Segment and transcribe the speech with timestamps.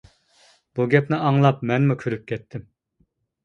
[0.79, 2.69] بۇ گەپنى ئاڭلاپ مەنمۇ كۈلۈپ كەتتىم.